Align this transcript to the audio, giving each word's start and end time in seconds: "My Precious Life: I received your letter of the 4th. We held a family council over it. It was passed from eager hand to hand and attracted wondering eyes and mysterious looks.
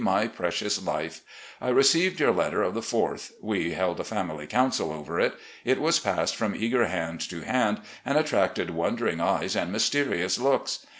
"My 0.03 0.25
Precious 0.27 0.81
Life: 0.81 1.21
I 1.61 1.69
received 1.69 2.19
your 2.19 2.31
letter 2.31 2.63
of 2.63 2.73
the 2.73 2.81
4th. 2.81 3.33
We 3.39 3.73
held 3.73 3.99
a 3.99 4.03
family 4.03 4.47
council 4.47 4.91
over 4.91 5.19
it. 5.19 5.35
It 5.63 5.79
was 5.79 5.99
passed 5.99 6.35
from 6.35 6.55
eager 6.55 6.87
hand 6.87 7.21
to 7.29 7.41
hand 7.41 7.81
and 8.03 8.17
attracted 8.17 8.71
wondering 8.71 9.19
eyes 9.19 9.55
and 9.55 9.71
mysterious 9.71 10.39
looks. 10.39 10.83